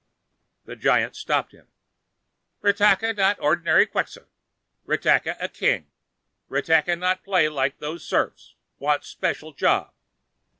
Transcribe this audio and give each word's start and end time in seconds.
The 0.65 0.75
giant 0.75 1.15
stopped 1.15 1.51
him. 1.51 1.67
"Ratakka 2.63 3.13
not 3.15 3.39
ordinary 3.39 3.85
Quxa; 3.85 4.25
Ratakka 4.87 5.37
a 5.39 5.47
king. 5.47 5.91
Ratakka 6.49 6.97
not 6.97 7.23
play 7.23 7.47
like 7.47 7.77
those 7.77 8.03
serfs. 8.03 8.55
Want 8.79 9.03
special 9.03 9.53
job." 9.53 9.93